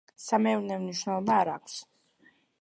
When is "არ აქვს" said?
1.43-1.77